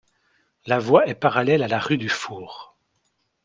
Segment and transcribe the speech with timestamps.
[0.65, 2.75] La voie est parallèle à la rue du Four.